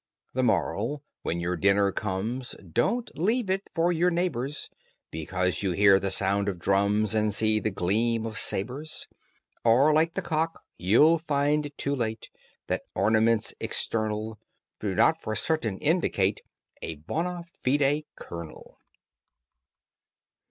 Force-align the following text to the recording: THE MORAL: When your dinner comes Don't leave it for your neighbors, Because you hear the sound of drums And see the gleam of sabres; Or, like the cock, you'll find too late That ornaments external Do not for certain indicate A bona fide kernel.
THE 0.33 0.41
MORAL: 0.41 1.03
When 1.21 1.39
your 1.39 1.55
dinner 1.55 1.91
comes 1.91 2.53
Don't 2.55 3.11
leave 3.13 3.51
it 3.51 3.69
for 3.71 3.91
your 3.91 4.09
neighbors, 4.09 4.67
Because 5.11 5.61
you 5.61 5.73
hear 5.73 5.99
the 5.99 6.09
sound 6.09 6.49
of 6.49 6.57
drums 6.57 7.13
And 7.13 7.31
see 7.31 7.59
the 7.59 7.69
gleam 7.69 8.25
of 8.25 8.39
sabres; 8.39 9.07
Or, 9.63 9.93
like 9.93 10.15
the 10.15 10.23
cock, 10.23 10.63
you'll 10.75 11.19
find 11.19 11.71
too 11.77 11.95
late 11.95 12.31
That 12.65 12.81
ornaments 12.95 13.53
external 13.59 14.39
Do 14.79 14.95
not 14.95 15.21
for 15.21 15.35
certain 15.35 15.77
indicate 15.77 16.41
A 16.81 16.95
bona 16.95 17.43
fide 17.63 18.05
kernel. 18.15 18.79